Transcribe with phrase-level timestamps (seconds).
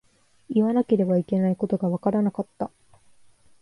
[0.49, 2.71] 言わなければいけないことがわからなかった。